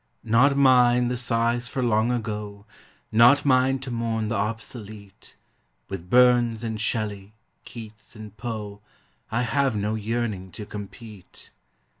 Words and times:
Not 0.23 0.57
mine 0.57 1.09
the 1.09 1.15
sighs 1.15 1.67
for 1.67 1.83
Long 1.83 2.11
Ago; 2.11 2.65
Not 3.11 3.45
mine 3.45 3.77
to 3.81 3.91
mourn 3.91 4.29
the 4.29 4.35
obsolete; 4.35 5.35
With 5.89 6.09
Burns 6.09 6.63
and 6.63 6.81
Shelley, 6.81 7.35
Keats 7.65 8.15
and 8.15 8.35
Poe 8.35 8.81
I 9.31 9.43
have 9.43 9.75
no 9.75 9.93
yearning 9.93 10.49
to 10.53 10.65
compete. 10.65 11.51